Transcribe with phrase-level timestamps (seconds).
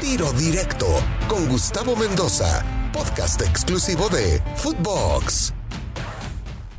[0.00, 0.86] Tiro Directo
[1.28, 5.52] con Gustavo Mendoza, podcast exclusivo de Footbox.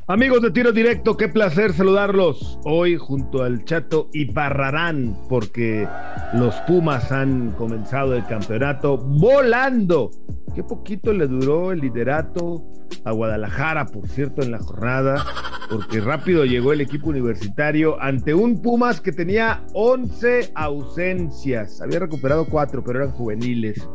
[0.08, 5.87] Amigos de Tiro Directo, qué placer saludarlos hoy junto al Chato y Parrarán, porque
[6.33, 10.09] los Pumas han comenzado el campeonato volando.
[10.55, 12.63] Qué poquito le duró el liderato
[13.05, 15.23] a Guadalajara, por cierto, en la jornada,
[15.71, 21.81] porque rápido llegó el equipo universitario ante un Pumas que tenía 11 ausencias.
[21.81, 23.87] Había recuperado cuatro, pero eran juveniles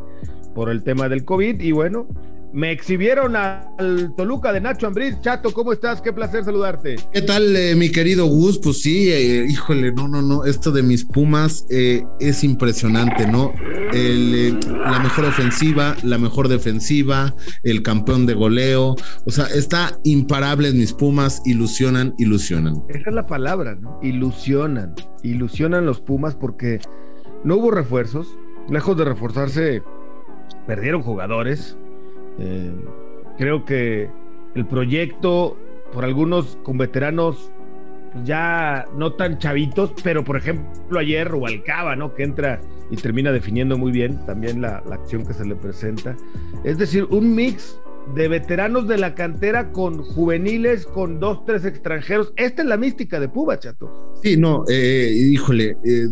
[0.55, 1.61] por el tema del COVID.
[1.61, 2.07] Y bueno,
[2.53, 5.19] me exhibieron al Toluca de Nacho Ambriz.
[5.21, 6.01] Chato, ¿cómo estás?
[6.01, 6.95] Qué placer saludarte.
[7.11, 8.59] ¿Qué tal, eh, mi querido Gus?
[8.59, 13.53] Pues sí, eh, híjole, no, no, no, esto de mis Pumas eh, es impresionante, ¿no?
[13.89, 17.33] la mejor ofensiva, la mejor defensiva,
[17.63, 22.83] el campeón de goleo, o sea, está imparable mis Pumas, ilusionan, ilusionan.
[22.89, 23.99] Esa es la palabra, ¿no?
[24.03, 24.93] Ilusionan,
[25.23, 26.79] ilusionan los Pumas porque
[27.43, 28.37] no hubo refuerzos,
[28.69, 29.83] lejos de reforzarse,
[30.67, 31.77] perdieron jugadores
[32.39, 32.73] eh,
[33.37, 34.09] creo que
[34.55, 35.57] el proyecto,
[35.93, 37.51] por algunos con veteranos
[38.23, 42.13] ya no tan chavitos, pero por ejemplo ayer Rubalcaba, ¿no?
[42.13, 46.15] Que entra y termina definiendo muy bien también la, acción que se le presenta.
[46.63, 47.79] Es decir, un mix
[48.15, 52.33] de veteranos de la cantera con juveniles, con dos, tres extranjeros.
[52.37, 54.13] Esta es la mística de Puba, chato.
[54.23, 55.77] Sí, no, eh, híjole.
[55.83, 56.07] Eh,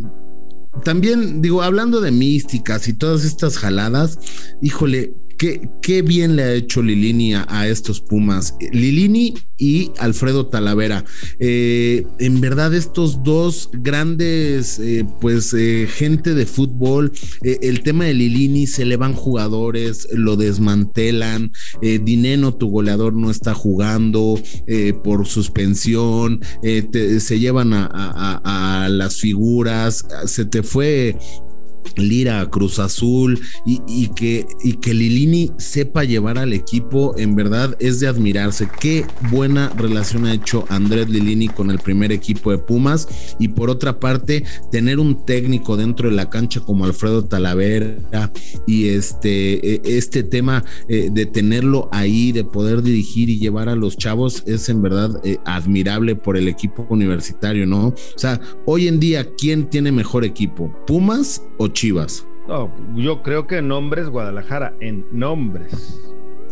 [0.83, 4.19] también digo, hablando de místicas y todas estas jaladas,
[4.61, 8.55] híjole, Qué, bien le ha hecho Lilini a, estos Pumas.
[8.71, 11.03] Lilini y Alfredo Talavera.
[11.39, 18.13] Eh, en verdad, estos dos grandes, eh, pues, eh, gente de fútbol, el tema de
[18.13, 21.51] Lilini, se le van jugadores, lo desmantelan.
[21.81, 24.39] Dineno, tu goleador, no está jugando
[25.03, 26.41] por suspensión.
[26.61, 30.05] se llevan a las figuras.
[30.25, 31.17] Se te fue
[31.95, 37.99] Lira, Cruz Azul y, que, y que Lilini sepa llevar al equipo, en verdad es
[37.99, 38.67] de admirarse.
[38.79, 43.07] Qué buena relación ha hecho Andrés Lilini con el primer equipo de Pumas
[43.39, 48.31] y por otra parte tener un técnico dentro de la cancha como Alfredo Talavera
[48.67, 53.75] y este, e, este tema eh, de tenerlo ahí, de poder dirigir y llevar a
[53.75, 57.87] los chavos es en verdad eh, admirable por el equipo universitario, ¿no?
[57.87, 60.73] O sea, hoy en día, ¿quién tiene mejor equipo?
[60.87, 62.25] ¿Pumas o Chivas.
[62.47, 66.01] No, yo creo que en nombres Guadalajara, en nombres.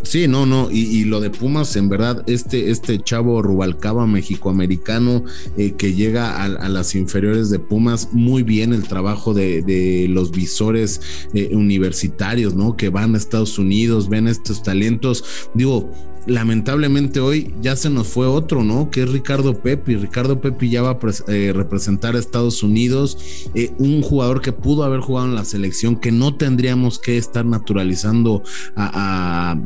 [0.03, 5.23] Sí, no, no, y, lo de Pumas, en verdad, este, este chavo Rubalcaba mexicoamericano
[5.57, 10.99] eh, que llega a, las inferiores de Pumas, muy bien el trabajo de, los visores
[11.33, 12.75] eh, universitarios, ¿no?
[12.75, 15.23] Que van a Estados Unidos, ven estos talentos.
[15.53, 15.89] Digo,
[16.25, 18.89] lamentablemente hoy ya se nos fue otro, ¿no?
[18.89, 19.95] Que es Ricardo Pepi.
[19.95, 24.83] Ricardo Pepi ya va a eh, representar a Estados Unidos, eh, un jugador que pudo
[24.83, 28.43] haber jugado en la selección, que no tendríamos que estar naturalizando
[28.75, 29.57] a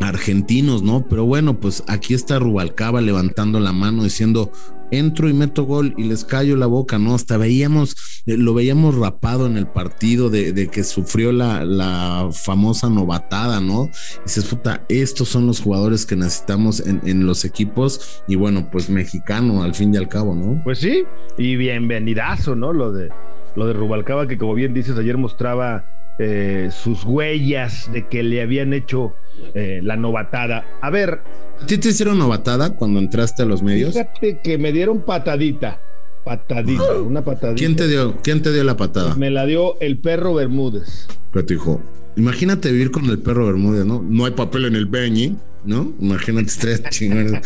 [0.00, 1.06] argentinos, ¿no?
[1.08, 4.52] Pero bueno, pues aquí está Rubalcaba levantando la mano diciendo,
[4.90, 7.14] entro y meto gol y les callo la boca, ¿no?
[7.14, 13.60] Hasta veíamos, eh, lo veíamos rapado en el partido de, que sufrió la, famosa novatada,
[13.60, 13.90] ¿no?
[14.20, 18.90] Y dices, puta, estos son los jugadores que necesitamos en, los equipos y bueno, pues
[18.90, 20.60] mexicano al fin y al cabo, ¿no?
[20.64, 21.04] Pues sí,
[21.38, 22.72] y bienvenidazo, ¿no?
[22.72, 23.10] Lo de,
[23.54, 28.40] lo de Rubalcaba que como bien dices, ayer mostraba eh, sus huellas de que le
[28.40, 29.14] habían hecho
[29.54, 30.64] eh, la novatada.
[30.80, 31.20] A ver.
[31.60, 33.92] ¿A ti te hicieron novatada cuando entraste a los medios?
[33.92, 35.80] Fíjate que me dieron patadita.
[36.24, 37.58] Patadita, una patadita.
[37.58, 39.14] ¿Quién te dio, quién te dio la patada?
[39.14, 41.06] Me la dio el perro Bermúdez.
[41.32, 41.82] Pero te dijo,
[42.16, 44.02] imagínate vivir con el perro Bermúdez, ¿no?
[44.02, 45.36] No hay papel en el beñi.
[45.66, 45.92] ¿No?
[46.00, 47.40] Imagínate ustedes chingones.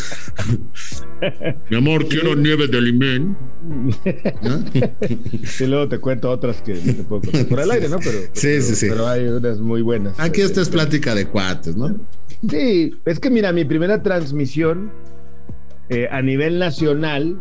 [1.70, 3.36] Mi amor, quiero nieve de limón.
[5.60, 7.98] y luego te cuento otras que no te puedo contar por el aire, ¿no?
[7.98, 8.86] Pero, sí, sí, sí.
[8.88, 10.18] Pero hay unas muy buenas.
[10.20, 11.98] Aquí esta es plática de cuates, ¿no?
[12.48, 14.92] Sí, es que mira, mi primera transmisión
[15.88, 17.38] eh, a nivel nacional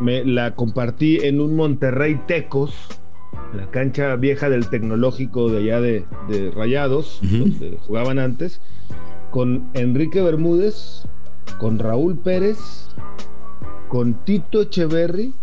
[0.00, 2.74] me la compartí en un Monterrey Tecos
[3.54, 8.60] la cancha vieja del tecnológico de allá de, Rayados, donde jugaban antes,
[9.34, 11.02] con Enrique Bermúdez,
[11.58, 12.86] con Raúl Pérez,
[13.88, 15.34] con Tito Echeverry,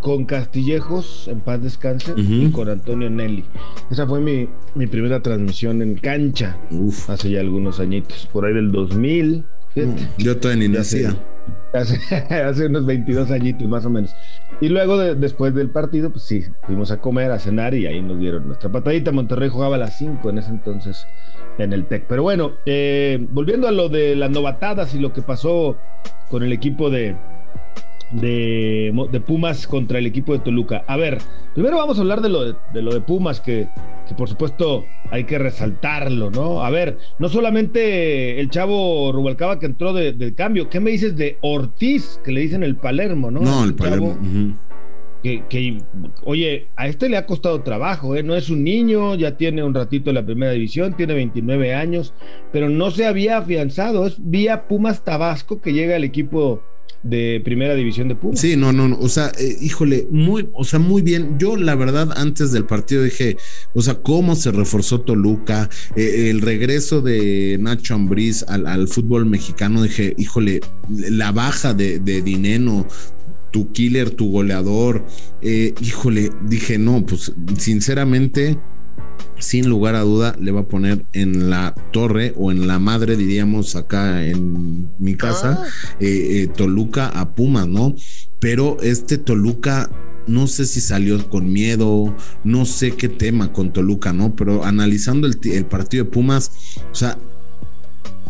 [0.00, 3.44] con Castillejos, en paz descanse, y con Antonio Nelly.
[3.92, 4.48] Esa fue mi,
[4.88, 6.58] primera transmisión en cancha,
[7.06, 9.44] hace ya algunos añitos, por ahí del 2000.
[9.76, 11.14] Mm, yo todavía ni nacía.
[11.74, 14.10] Hace, unos 22 añitos más o menos.
[14.60, 18.18] Y luego, después del partido, pues sí, fuimos a comer, a cenar y ahí nos
[18.18, 19.12] dieron nuestra patadita.
[19.12, 21.06] Monterrey jugaba a las 5 en ese entonces
[21.58, 22.04] en el TEC.
[22.08, 25.76] Pero bueno, eh, volviendo a lo de las novatadas y lo que pasó
[26.30, 27.16] con el equipo de,
[28.12, 30.84] de, Pumas contra el equipo de Toluca.
[30.86, 31.18] A ver,
[31.54, 33.68] primero vamos a hablar de lo de, lo de Pumas, que
[34.06, 36.64] que por supuesto hay que resaltarlo, ¿no?
[36.64, 41.38] A ver, no solamente el chavo Rubalcaba que entró del cambio, ¿qué me dices de
[41.40, 43.40] Ortiz, que le dicen el Palermo, ¿no?
[43.40, 44.16] No, el, Palermo.
[45.48, 45.82] Que,
[46.24, 48.22] oye, a este le ha costado trabajo, ¿eh?
[48.22, 52.14] No es un niño, ya tiene un ratito en la primera división, tiene 29 años,
[52.52, 56.62] pero no se había afianzado, es vía Pumas Tabasco que llega al equipo
[57.02, 58.40] de primera división de Pumas.
[58.40, 58.96] Sí, no, no.
[58.98, 61.38] O sea, eh, híjole, muy, o sea, muy bien.
[61.38, 63.36] Yo, la verdad, antes del partido dije,
[63.74, 69.82] o sea, cómo se reforzó Toluca, eh, el regreso de Nacho Ambriz al, fútbol mexicano,
[69.82, 72.86] dije, híjole, la baja de Dineno,
[73.56, 75.06] tu killer, tu goleador.
[75.40, 78.58] Eh, híjole, dije, no, pues sinceramente
[79.38, 83.16] sin lugar a duda le va a poner en la torre o en la madre,
[83.16, 85.96] diríamos acá en mi casa, ah.
[86.00, 87.94] eh, eh, Toluca a Pumas, ¿no?
[88.40, 89.90] Pero este Toluca
[90.26, 92.14] no sé si salió con miedo,
[92.44, 94.36] no sé qué tema con Toluca, ¿no?
[94.36, 96.50] Pero analizando el, el, partido de Pumas,
[96.92, 97.16] o sea,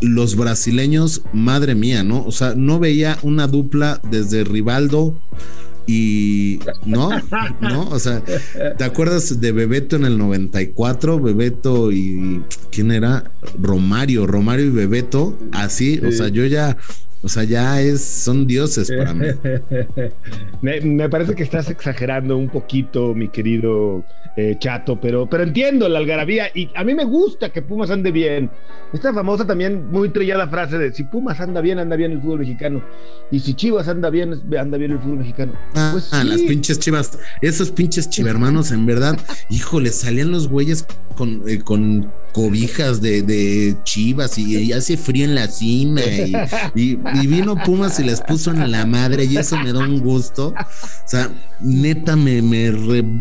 [0.00, 2.24] los brasileños, madre mía, ¿no?
[2.24, 5.18] O sea, no veía una dupla desde Rivaldo
[5.86, 7.10] y no,
[7.60, 8.22] no, o sea,
[8.76, 11.20] ¿te acuerdas de Bebeto en el 94?
[11.20, 13.30] Bebeto y ¿quién era?
[13.60, 16.76] Romario, Romario y Bebeto, así, o sea, yo ya
[17.22, 19.26] o sea, ya es, son dioses para mí.
[20.62, 24.04] me, parece que estás exagerando un poquito, mi querido
[24.36, 28.12] eh, Chato, pero, pero entiendo la algarabía y a mí me gusta que Pumas ande
[28.12, 28.50] bien.
[28.92, 32.40] Esta famosa también muy trillada frase de si Pumas anda bien, anda bien el fútbol
[32.40, 32.82] mexicano.
[33.30, 35.52] Y si Chivas anda bien, anda bien el fútbol mexicano.
[35.74, 40.86] Ah, pues las pinches Chivas, esos pinches chivermanos, en verdad, híjole, salían los güeyes
[41.16, 46.02] con, eh, con cobijas de, chivas y, hace frío en la cima
[46.74, 46.96] y,
[47.26, 50.48] vino Pumas y les puso en la madre y eso me da un gusto.
[50.48, 51.30] O sea,
[51.62, 52.68] neta me, me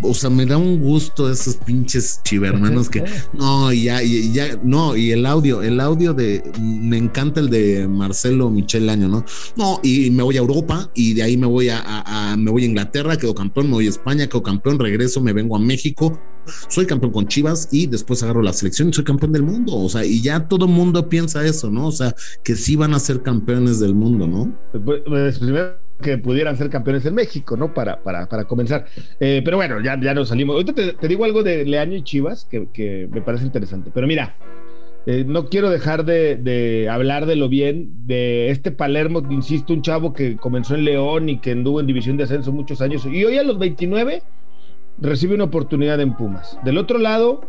[0.01, 4.59] o sea, me da un gusto esos pinches chivermanos que no, y ya, y ya,
[4.61, 9.23] no, y el audio, el audio de, me encanta el de Marcelo Michel Año, ¿no?
[9.55, 12.65] No, y me voy a Europa y de ahí me voy a, me voy a
[12.65, 16.19] Inglaterra, quedo campeón, me voy a España, quedo campeón, regreso, me vengo a México
[16.67, 19.75] soy campeón con Chivas y después agarro la selección y soy campeón del mundo.
[19.75, 21.87] O sea, y ya todo mundo piensa eso, ¿no?
[21.87, 24.53] O sea, que sí van a ser campeones del mundo, ¿no?
[24.83, 27.73] Pues, pues primero que pudieran ser campeones en México, ¿no?
[27.73, 28.85] Para, para, para comenzar.
[29.19, 30.55] Eh, pero bueno, ya, ya nos salimos.
[30.55, 33.91] Ahorita te, digo algo de Leaño y Chivas que, que me parece interesante.
[33.93, 34.35] Pero mira,
[35.05, 39.81] eh, no quiero dejar de, de, hablar de lo bien de este Palermo, insisto, un
[39.81, 43.05] chavo que comenzó en León y que anduvo en división de ascenso muchos años.
[43.05, 44.23] Y hoy a los 29
[44.97, 46.57] recibe una oportunidad en Pumas.
[46.63, 47.41] Del otro lado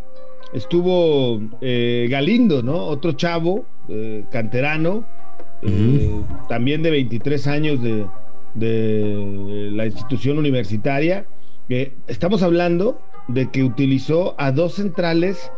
[0.52, 2.76] estuvo eh, Galindo, ¿no?
[2.76, 5.04] Otro chavo, eh, canterano,
[5.62, 8.06] eh, también de 23 años de,
[8.54, 11.26] de la institución universitaria.
[12.06, 15.50] estamos hablando de que utilizó a dos centrales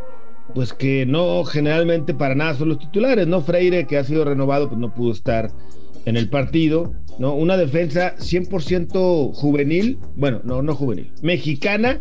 [0.55, 3.41] pues que no generalmente para nada son los titulares, ¿no?
[3.41, 5.51] Freire, que ha sido renovado, pues no pudo estar
[6.05, 7.35] en el partido, ¿no?
[7.35, 12.01] Una defensa 100% juvenil, bueno, no, no juvenil, mexicana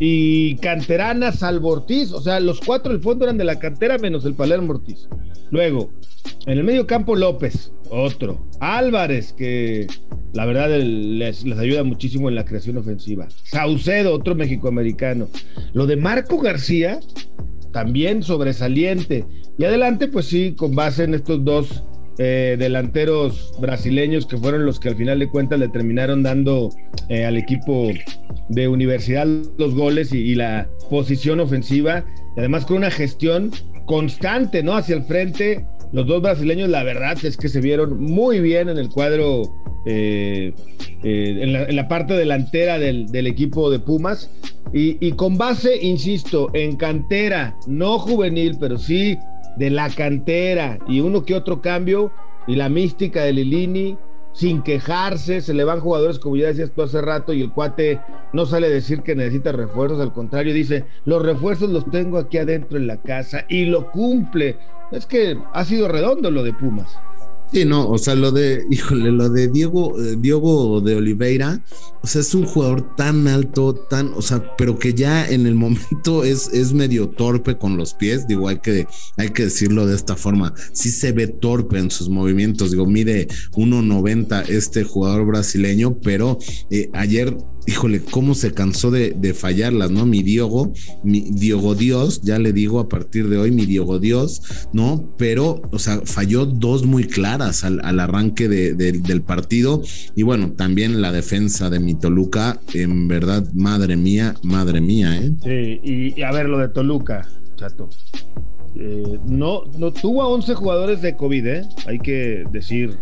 [0.00, 4.24] y canterana, salvo Ortiz, o sea, los cuatro del fondo eran de la cantera menos
[4.24, 5.08] el Palermo Ortiz.
[5.50, 5.92] Luego,
[6.46, 8.44] en el medio campo López, otro.
[8.60, 9.86] Álvarez, que
[10.32, 13.28] la verdad les, les ayuda muchísimo en la creación ofensiva.
[13.44, 15.28] Saucedo, otro mexicoamericano.
[15.74, 16.98] Lo de Marco García,
[17.74, 19.26] también sobresaliente.
[19.58, 21.84] Y adelante, pues sí, con base en estos dos
[22.18, 26.70] eh, delanteros brasileños que fueron los que al final de cuentas le terminaron dando
[27.08, 27.90] eh, al equipo
[28.48, 29.26] de universidad
[29.58, 32.04] los goles y, la posición ofensiva,
[32.36, 33.50] y además con una gestión
[33.86, 34.76] constante, ¿no?
[34.76, 35.66] Hacia el frente.
[35.94, 39.42] Los dos brasileños, la verdad es que se vieron muy bien en el cuadro,
[39.86, 40.52] eh,
[41.04, 44.28] en la, parte delantera del, equipo de Pumas.
[44.72, 49.16] Y, y con base, insisto, en cantera, no juvenil, pero sí
[49.56, 52.10] de la cantera y uno que otro cambio
[52.48, 53.96] y la mística de Lilini
[54.34, 58.00] sin quejarse, se le van jugadores como ya decías tú hace rato y el cuate
[58.32, 62.38] no sale a decir que necesita refuerzos, al contrario dice, los refuerzos los tengo aquí
[62.38, 64.58] adentro en la casa y lo cumple.
[64.90, 66.98] Es que ha sido redondo lo de Pumas.
[67.52, 71.64] Sí, no, o sea, lo de, híjole, lo de Diego, eh, Diego de Oliveira,
[72.02, 75.54] o sea, es un jugador tan alto, tan, o sea, pero que ya en el
[75.64, 78.86] momento es, es medio torpe con los pies, digo, hay que,
[79.16, 83.28] hay que decirlo de esta forma, sí se ve torpe en sus movimientos, digo, mide
[83.52, 86.38] 1.90 este jugador brasileño, pero
[86.70, 87.36] eh, ayer
[87.66, 90.06] híjole, cómo se cansó de, fallarlas, ¿no?
[90.06, 94.42] Mi Diogo, mi Diogo Dios, ya le digo a partir de hoy, mi Diogo Dios,
[94.72, 95.14] ¿no?
[95.16, 99.82] Pero, o sea, falló dos muy claras al, arranque del partido.
[100.14, 105.32] Y bueno, también la defensa de mi Toluca, en verdad, madre mía, madre mía, ¿eh?
[105.42, 107.88] Sí, y, a ver lo de Toluca, chato.
[108.76, 111.68] Eh, no, no tuvo a 11 jugadores de COVID, ¿eh?
[111.86, 112.98] Hay que decir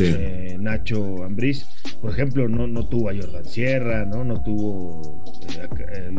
[0.00, 1.66] eh, Nacho Ambriz,
[2.00, 5.24] por ejemplo, no, no tuvo a Jordan Sierra, no, no tuvo
[5.56, 6.10] eh,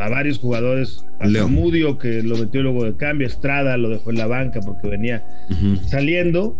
[0.00, 4.18] a, varios jugadores, a Mudio que lo metió luego de cambio, Estrada lo dejó en
[4.18, 5.24] la banca porque venía
[5.88, 6.56] saliendo.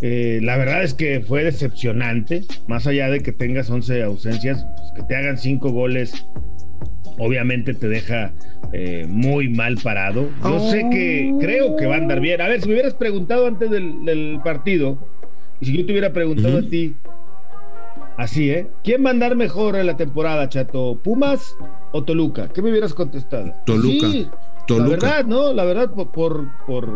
[0.00, 4.92] Eh, la verdad es que fue decepcionante, más allá de que tengas 11 ausencias, pues,
[4.94, 6.26] que te hagan 5 goles
[7.20, 8.32] obviamente te deja
[9.08, 10.28] muy mal parado.
[10.44, 12.40] Yo sé que creo que va a andar bien.
[12.40, 15.00] A ver, si me hubieras preguntado antes del partido,
[15.60, 16.94] y si yo te hubiera preguntado a ti,
[18.16, 18.68] así, ¿eh?
[18.84, 20.98] ¿Quién va a andar mejor en la temporada, Chato?
[21.02, 21.54] ¿Pumas
[21.92, 22.48] o Toluca?
[22.48, 23.52] ¿Qué me hubieras contestado?
[23.64, 24.08] Toluca.
[24.66, 24.84] Toluca.
[24.84, 25.52] La verdad, ¿no?
[25.52, 26.88] La verdad, por, por,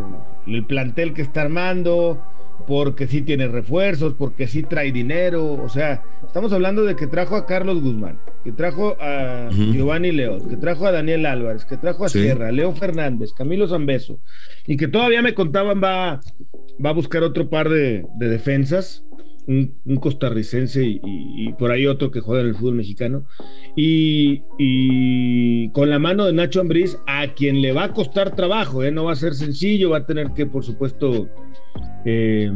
[0.46, 2.22] el plantel que está armando,
[2.66, 5.54] porque sí tiene refuerzos, porque sí trae dinero.
[5.54, 10.48] O sea, estamos hablando de que trajo a Carlos Guzmán, que trajo a Giovanni León,
[10.48, 14.20] que trajo a Daniel Álvarez, que trajo a Sierra, Leo Fernández, Camilo Zambeso,
[14.66, 16.20] y que todavía me contaban va
[16.84, 19.04] va a buscar otro par de, defensas,
[19.46, 23.26] un, costarricense y, por ahí otro que juega en el fútbol mexicano.
[23.76, 28.90] Y, con la mano de Nacho Ambriz, a quien le va a costar trabajo, ¿eh?
[28.90, 31.28] no va a ser sencillo, va a tener que, por supuesto,
[32.04, 32.50] eh,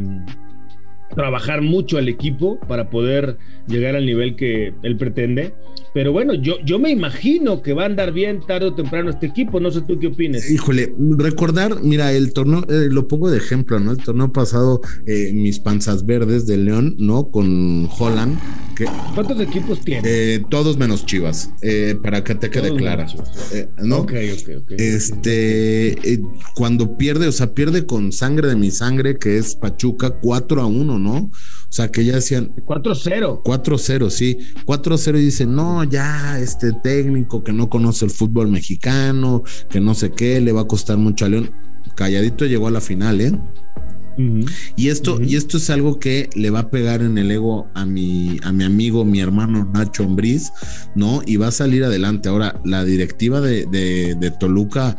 [1.14, 5.54] trabajar mucho al equipo para poder llegar al nivel que él pretende.
[5.96, 9.24] Pero bueno, yo, yo me imagino que va a andar bien tarde o temprano este
[9.24, 9.60] equipo.
[9.60, 10.50] No sé tú qué opinas.
[10.50, 13.92] Híjole, recordar, mira, el torneo, eh, lo pongo de ejemplo, ¿no?
[13.92, 17.30] El torneo pasado, eh, mis panzas verdes de León, ¿no?
[17.30, 18.38] Con Holland.
[18.76, 18.84] Que,
[19.14, 20.02] ¿Cuántos equipos tiene?
[20.04, 21.48] Eh, todos menos Chivas,
[22.02, 23.06] para que te quede clara.
[23.82, 24.00] ¿no?
[24.00, 24.72] Ok, ok, ok.
[24.72, 25.96] Este,
[26.54, 30.66] cuando pierde, o sea, pierde con sangre de mi sangre, que es Pachuca, 4 a
[30.66, 31.30] 1, ¿no?
[31.68, 32.54] O sea, que ya decían...
[32.64, 33.42] 4-0.
[33.42, 34.38] 4-0, sí.
[34.64, 39.94] 4-0 y dicen, no, ya, este técnico que no conoce el fútbol mexicano, que no
[39.94, 41.50] sé qué, le va a costar mucho a León.
[41.94, 43.38] Calladito llegó a la final, ¿eh?
[44.76, 47.84] y, esto, y esto es algo que le va a pegar en el ego a
[47.84, 50.52] mi, a mi amigo, mi hermano Nacho Ambriz,
[50.94, 51.20] ¿no?
[51.26, 52.30] Y va a salir adelante.
[52.30, 54.96] Ahora, la directiva de, de Toluca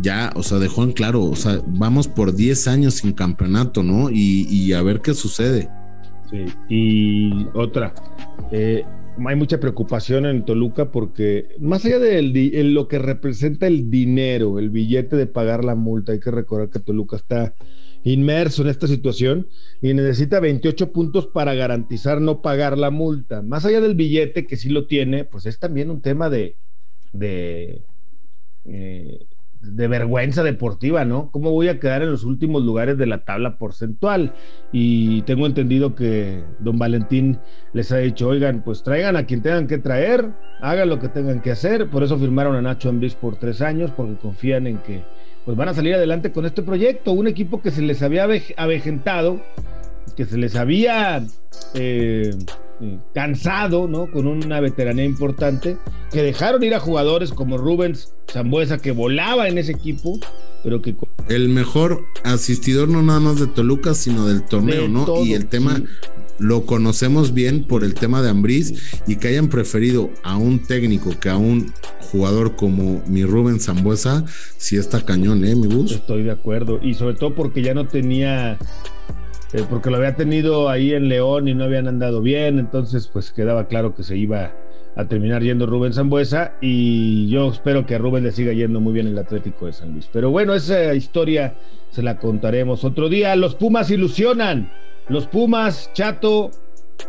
[0.00, 4.10] ya, o sea, dejó en claro, o sea, vamos por 10 años sin campeonato, ¿no?
[4.10, 5.68] Y, a ver qué sucede.
[6.30, 7.94] Sí, y otra,
[8.50, 8.84] eh,
[9.26, 12.22] hay mucha preocupación en Toluca porque más allá de
[12.64, 16.80] lo que representa el dinero, el billete de pagar la multa, hay que recordar que
[16.80, 17.54] Toluca está
[18.02, 19.48] inmerso en esta situación
[19.80, 23.42] y necesita 28 puntos para garantizar no pagar la multa.
[23.42, 26.56] Más allá del billete, que sí lo tiene, pues es también un tema de,
[28.64, 29.26] eh,
[29.60, 31.30] de vergüenza deportiva, ¿no?
[31.30, 34.34] ¿Cómo voy a quedar en los últimos lugares de la tabla porcentual?
[34.72, 37.38] Y tengo entendido que don Valentín
[37.72, 40.30] les ha dicho, oigan, pues traigan a quien tengan que traer,
[40.60, 41.88] hagan lo que tengan que hacer.
[41.88, 45.02] Por eso firmaron a Nacho Ambriz por tres años, porque confían en que
[45.44, 47.12] pues van a salir adelante con este proyecto.
[47.12, 49.40] Un equipo que se les había avejentado,
[50.16, 51.22] que se les había...
[51.74, 52.30] Eh,
[53.14, 54.10] cansado, ¿no?
[54.10, 55.76] Con una veteranía importante,
[56.12, 60.18] que dejaron ir a jugadores como Rubens Zambuesa, que volaba en ese equipo,
[60.62, 60.96] pero que...
[61.28, 65.24] El mejor asistidor no nada más de Toluca, sino del torneo, ¿no?
[65.24, 65.82] y el tema...
[66.40, 71.10] Lo conocemos bien por el tema de Ambriz y que hayan preferido a un técnico
[71.20, 71.72] que a un
[72.10, 74.24] jugador como mi Rubens Zambuesa,
[74.56, 75.92] si está cañón, ¿eh, mi bus?
[75.92, 76.80] Estoy de acuerdo.
[76.82, 78.58] Y sobre todo porque ya no tenía
[79.54, 83.30] eh, porque lo había tenido ahí en León y no habían andado bien, entonces pues
[83.30, 84.52] quedaba claro que se iba
[84.96, 88.92] a terminar yendo Rubén Zambuesa y yo espero que a Rubén le siga yendo muy
[88.92, 90.08] bien el Atlético de San Luis.
[90.12, 91.54] Pero bueno, esa historia
[91.90, 93.36] se la contaremos otro día.
[93.36, 94.72] Los Pumas ilusionan.
[95.08, 96.50] Los Pumas, Chato,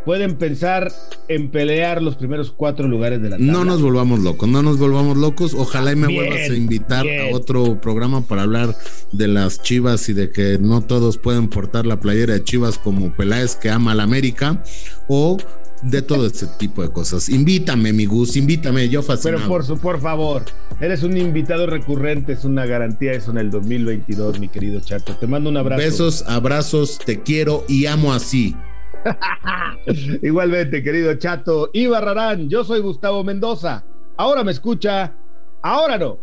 [0.04, 0.92] pueden pensar
[1.28, 3.52] en pelear los primeros cuatro lugares de la tabla.
[3.52, 5.54] No nos volvamos locos, no nos volvamos locos.
[5.54, 8.76] Ojalá y me vuelvas a invitar a otro programa para hablar
[9.12, 13.16] de las Chivas y de que no todos pueden portar la playera de Chivas como
[13.16, 14.64] Peláez que ama a la América
[15.08, 15.38] o
[15.82, 17.30] de todo ese tipo de cosas.
[17.30, 19.38] Invítame, mi Gus, invítame, yo fascinado.
[19.38, 20.44] Pero por su, por favor,
[20.80, 25.16] eres un invitado recurrente, es una garantía eso en el 2022, mi querido Chato.
[25.16, 25.82] Te mando un abrazo.
[25.82, 28.56] Besos, abrazos, te quiero y amo así.
[30.22, 33.86] Igualmente, querido Chato y Barrarán, yo soy Gustavo Mendoza.
[34.18, 35.14] Ahora me escucha,
[35.62, 36.20] ahora no.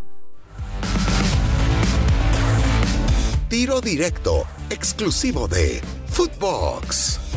[3.48, 7.31] Tiro directo, exclusivo de Footbox.